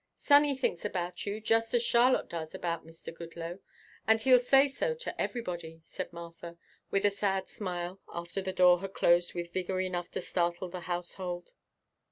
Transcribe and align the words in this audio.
"Sonny 0.15 0.55
thinks 0.55 0.83
about 0.83 1.27
you 1.27 1.39
just 1.39 1.75
as 1.75 1.83
Charlotte 1.83 2.27
does 2.27 2.55
about 2.55 2.83
Mr. 2.83 3.13
Goodloe, 3.13 3.59
and 4.07 4.19
he'll 4.19 4.39
say 4.39 4.67
so 4.67 4.95
to 4.95 5.21
everybody," 5.21 5.79
said 5.83 6.11
Martha, 6.11 6.57
with 6.89 7.05
a 7.05 7.11
sad 7.11 7.47
smile 7.47 8.01
after 8.11 8.41
the 8.41 8.51
door 8.51 8.79
had 8.81 8.95
closed 8.95 9.35
with 9.35 9.53
vigor 9.53 9.79
enough 9.79 10.09
to 10.09 10.19
startle 10.21 10.69
the 10.69 10.79
household. 10.89 11.53